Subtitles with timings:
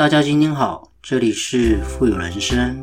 [0.00, 2.82] 大家今天好，这里是富有人生。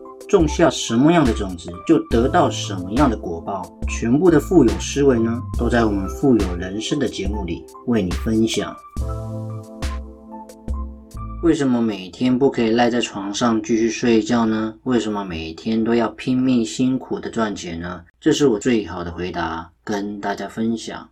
[0.31, 3.61] 种下什么样的种子，就得到什么样的果报。
[3.89, 8.73] 全部的富有思维呢，都在我们富有人生的节目里为你分享。
[11.43, 14.73] 为什么每天不可以赖在床上继续睡觉呢？
[14.83, 18.01] 为什么每天都要拼命辛苦的赚钱呢？
[18.21, 21.09] 这是我最好的回答，跟大家分享。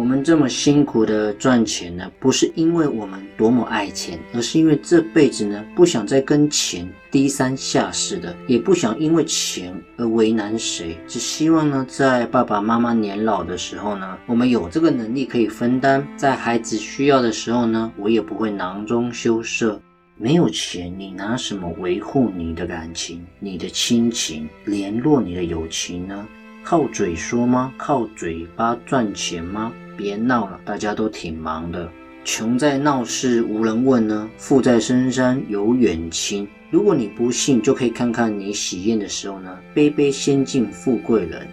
[0.00, 19.78] 我们这么辛苦的赚钱呢，不是因为我们多么爱钱，而是因为这辈子呢，不想再跟钱低三下四的，也不想因为钱而为难谁，只希望呢，在爸爸妈妈年老的时候呢，我们有这个能力可以分担，在孩子需要的时候呢，我也不会囊中羞涩。
[20.16, 26.26] 没有钱，你拿什么维护你的感情、你的亲情、联络你的友情呢？
[26.62, 27.70] 靠嘴说吗？
[27.76, 29.70] 靠嘴巴赚钱吗？
[30.00, 31.86] 别闹了，大家都挺忙的。
[32.24, 36.48] 穷在闹市无人问呢，富在深山有远亲。
[36.70, 41.46] 如果你不信，就可以看看你喜宴的时候呢，杯杯先敬富贵人。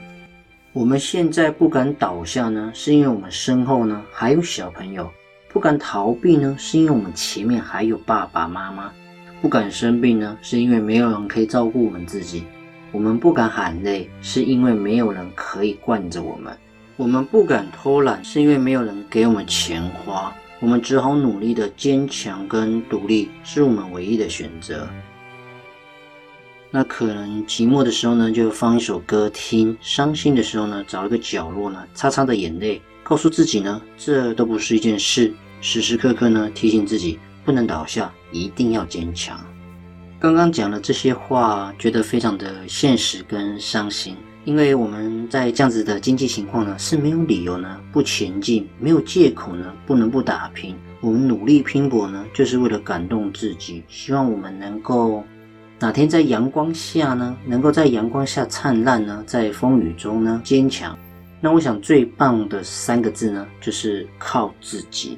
[0.72, 5.04] 我们现在不敢倒下呢，是因为我们身后呢还有小朋友；
[5.50, 8.92] 不敢逃避呢，是因为我们前面还有爸爸妈妈；
[9.42, 12.44] 不敢生病呢，是因为没有人可以照顾我们自己。
[12.94, 16.54] 我们不敢喊累，是因为没有人可以惯着我们；
[16.98, 20.36] 我们不敢偷懒，是因为没有人给我们钱花。
[20.60, 24.90] 我们只好努力的坚强跟独立，是我们唯一的选择。
[26.72, 35.32] 那可能寂寞的时候呢，就放一首歌听；伤心的时候呢，找一个角落呢，擦擦的眼泪，告诉自己呢，这都不是一件事。
[35.62, 39.40] 时时刻刻呢，提醒自己不能倒下，一定要坚强。
[40.20, 50.74] 刚刚讲了这些话，觉得非常的现实跟伤心，因为我们在这样子的经济情况呢，是没有理由呢不前进，没有借口呢不能不打拼。
[51.02, 55.22] 我们努力拼搏呢，就是为了感动自己，希望我们能够
[55.80, 60.98] 哪天在阳光下呢，能够在阳光下灿烂呢，在风雨中呢坚强。
[61.42, 65.18] 那我想最棒的三个字呢，就是靠自己。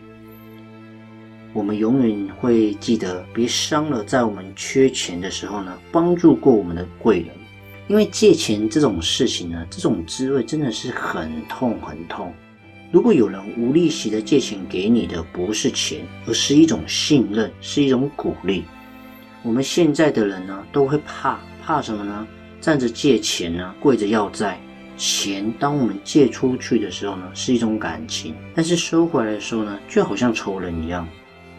[1.53, 7.27] 我们永远会记得，别伤了在我们缺钱的时候呢，帮助过我们的贵人。
[7.89, 12.31] 因为借钱这种事情呢，这种滋味真的是很痛很痛。
[12.91, 18.63] 如果有人无利息的借钱给你的不是钱，而是一种信任，是一种鼓励。
[19.41, 22.27] 我们现在的人呢，都会怕怕什么呢？
[22.61, 24.59] 站着借钱呢，跪着要债。
[24.95, 31.07] 钱当我们借出去的时候呢，是一种感情，但是收回来的时候呢，就好像仇人一样。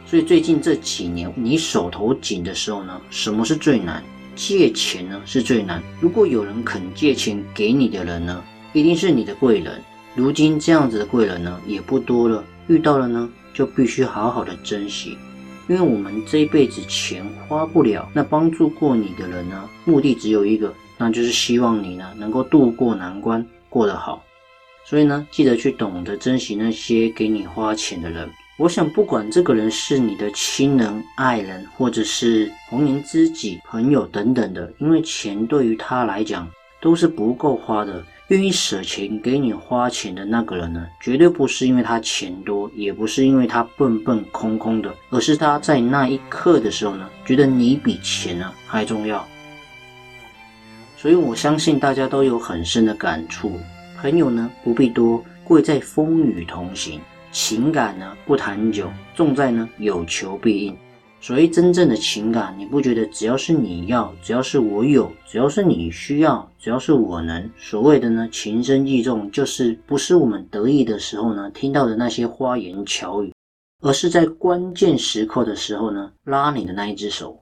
[0.06, 4.00] 所以最近这几年，你手头紧的时候呢，什么是最难？
[4.40, 5.82] 借钱呢是最难。
[6.00, 8.42] 如果有人肯借钱给你的人呢，
[8.72, 9.78] 一定是你的贵人。
[10.14, 15.18] 如今这样子的贵人呢也不多了，遇到了呢就必须好好的珍惜，
[15.68, 18.08] 因为我们这一辈子钱花不了。
[18.14, 24.24] 那帮助过你的人呢，目的只有一个，那就是希望你呢能够渡过难关，过得好。
[24.86, 28.26] 所以呢，记得去懂得珍惜那些给你花钱的人。
[28.60, 36.46] 我想，不管这个人是你的亲人、爱人，或者是红颜知己、朋友等等的，因为钱对于他来讲
[36.78, 38.04] 都是不够花的。
[38.28, 49.26] 愿意舍钱给你花钱的那个人呢，绝对不是因为他钱多，也不是因为他笨笨空空的，而是他在那一刻的时候呢，觉得你比钱呢还重要。
[50.98, 53.58] 所以我相信大家都有很深的感触。
[54.02, 57.00] 朋友呢不必多，贵在风雨同行。
[57.32, 60.76] 情感呢不谈久，重在呢有求必应。
[61.20, 73.32] 所谓真正的情感，你不觉得只要是你要，只要是我有，只要是你需要，只要是我能，所谓的呢情深意重，就是不是我们得意的时候呢听到的那些花言巧语，
[73.82, 77.40] 而是在关键时刻的时候呢拉你的那一只手。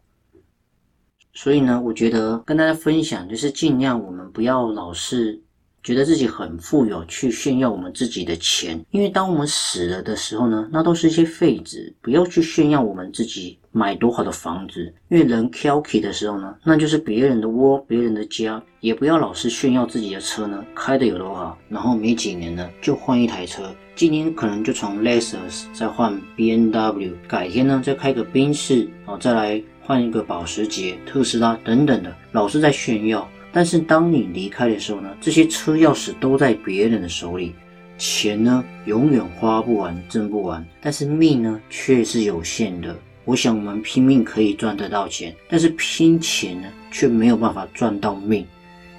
[1.32, 5.40] 所以呢，我觉得跟大家分享就是尽量我们不要老是。
[5.82, 11.94] 觉得自己很富有，去炫耀我们自己的钱，因为当我们死了的时候呢，那都是一些废纸。
[12.02, 18.62] 不要去炫耀我们自己买多好的房子，因为人 k i k 的时候呢，那就是别人的窝，别人的家。
[18.80, 23.75] 也不要老是炫耀自己的车呢，开的有多好，然后没几年呢就换一台车。
[23.96, 29.62] 今年可能就从 Lexus 再换 B N W，改天呢再开个宾士，然后再来。
[29.80, 33.26] 换一个保时捷、特斯拉等等的，老是在炫耀。
[33.53, 37.55] 但是当你离开的时候呢，这些车钥匙都在别人的手里，
[37.97, 42.97] 钱呢永远花不完、挣不完，但是命呢却是有限的。
[43.25, 48.47] 我想我们拼命可以赚得到钱，但是拼钱呢却没有办法赚到命，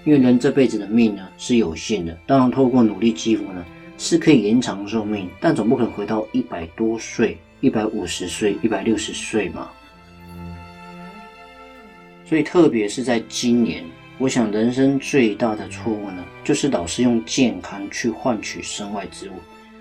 [0.03, 2.17] 因为人这辈子的命呢是有限的。
[2.27, 3.65] 当然，透过努力积福呢
[3.97, 9.69] 是可以延长寿命，但总不可能回到一百多岁、一百五十岁、一百六十岁嘛。
[12.25, 13.83] 所以，特别是在今年，
[14.19, 19.33] 我想人生最大的错误呢，就是老是用健康去换取身外之物。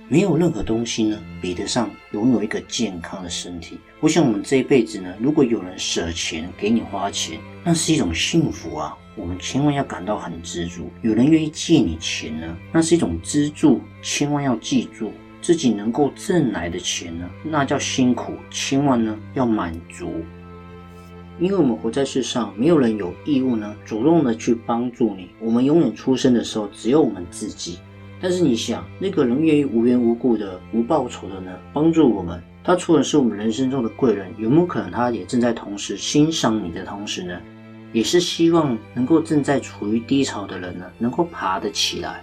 [0.06, 3.78] 没有任何东西呢比得上拥有一个健康的身体。
[3.98, 8.96] 我想我们这一辈子呢，如果有人舍钱给你花钱，那是一种幸福啊！
[9.16, 10.88] 我们千万要感到很知足。
[11.02, 13.80] 有人愿意借你钱呢，那是一种资助。
[14.02, 15.12] 千万要记住，
[15.42, 18.34] 自己能够挣来的钱呢，那叫辛苦。
[18.52, 20.24] 千万呢要满足，
[21.40, 25.28] 因为我们活在世上，没有人有义务呢主动的去帮助你。
[25.40, 27.78] 我们永远出生的时候，只有我们自己。
[28.20, 37.38] 但是你想，那个人愿意无缘无故的、无报酬的呢帮助我们，他除了是我们人生中的贵人，有没有可能他也正在同时欣赏你的同时呢，
[37.92, 42.20] 也是希望能够正在处于低潮的人呢能够爬得起来？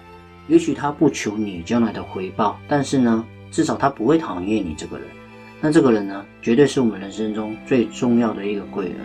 [0.47, 5.07] 也许他不求你将来的回报，但是呢，至少他不会讨厌你这个人。
[5.61, 8.97] 那这个人呢，绝对是我们人生中最重要的一个贵人。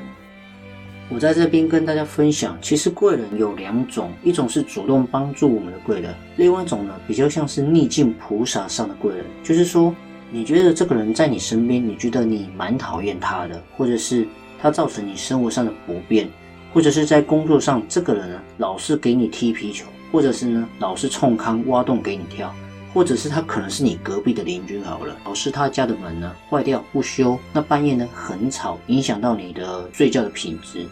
[1.09, 9.93] 我在这边跟大家分享，其实贵人有两种，一种是主动帮助我们的贵人，另外一种呢比较像是逆境菩萨上的贵人，就是说
[10.31, 14.25] 你觉得这个人在你身边，你觉得你蛮讨厌他的，或者是
[14.61, 16.29] 他造成你生活上的不便，
[16.73, 22.55] 或者是在工作上这个人呢老是给你踢皮球，或者是呢老是冲康挖洞给你跳，
[22.93, 30.87] 或者是他可能是你隔壁的邻居好了，老是他家的门呢坏掉不修，那半夜呢很吵，影响到你的睡觉的品质。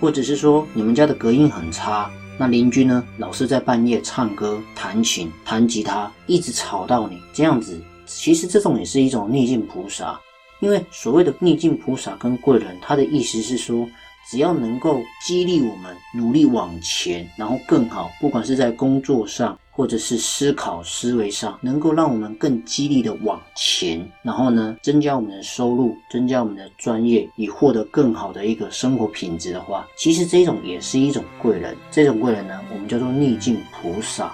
[0.00, 10.18] 或者是说你们家的隔音很差，那邻居呢老是在半夜唱歌、弹琴、弹吉他，一直吵到你，这样子，其实这种也是一种逆境菩萨。
[10.60, 13.88] 因为所谓的逆境菩萨跟贵人，他的意思是说。
[14.30, 31.76] 只要能够激励我们努力往前，然后更好，不管是在工作上，或者是思考思维上，能够让我们更激励的往前，然后呢，增加我们的收入，增加我们的专业，以获得更好的一个生活品质的话，其实这种也是一种贵人。
[31.90, 34.32] 这种贵人呢，我们叫做逆境菩萨。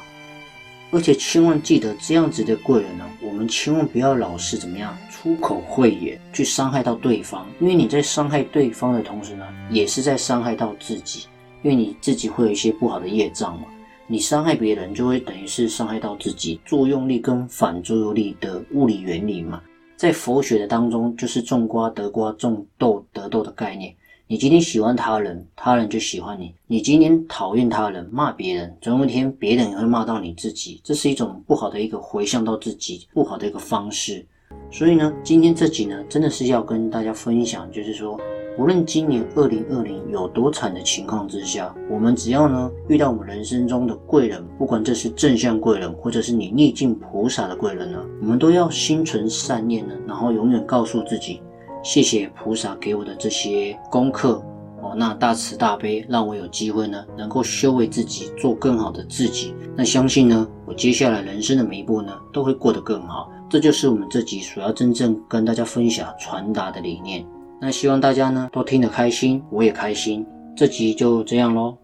[0.90, 11.26] 而且千万记得，这样子的贵人呢，我们千万不要老是怎么样出口慧言去伤害到对方，因为你在伤害对方的同时呢，也是在伤害到自己，
[11.62, 13.66] 因为你自己会有一些不好的业障嘛。
[14.06, 16.58] 你伤害别人，就会等于是伤害到自己。
[16.64, 19.60] 作用力跟反作用力的物理原理嘛，
[19.94, 23.94] 在佛学的当中，就是种瓜得瓜，种豆得豆的概念。
[24.30, 30.78] 你今天喜欢他人，他人就喜欢你；你今天讨厌他人，骂别人，总有一天别人也会骂到你自己。
[30.84, 34.22] 这是一种不好的一个回向到自己不好的一个方式。
[34.70, 38.20] 所以呢，今天这集呢，真的是要跟大家分享，就是说，
[38.58, 51.40] 无论今年二零二零有多惨的情况之下，我们只要呢遇到我们人生中的贵人，不管这是正向贵人，或者是你逆境菩萨的贵人呢，我们都要心存善念呢，然后永远告诉自己。
[51.88, 54.44] 谢谢菩萨给我的这些功课
[54.82, 59.54] 哦，那大慈大悲让我有机会呢，能够修为自己，做更好的自己。
[59.74, 63.32] 那相信呢，我接下来人生的每一步呢，都会过得更好。
[63.48, 67.24] 这就是我们这集所要真正跟大家分享、传达的理念。
[67.58, 70.26] 那希望大家呢都听得开心，我也开心。
[70.54, 71.74] 这集就这样喽。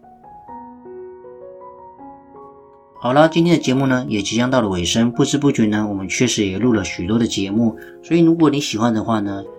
[2.99, 7.75] 好了，今天的节目呢也即将到了尾声，不知不觉呢，我们确实也录了许多的节目。
[8.03, 9.43] 所以如果你喜欢的话呢，